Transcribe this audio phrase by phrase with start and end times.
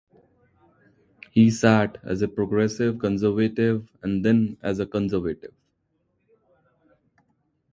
[1.29, 5.53] He sat as a Progressive Conservative and then as a Conservative.